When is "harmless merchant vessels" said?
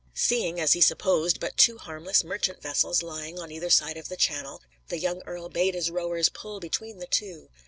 1.77-3.03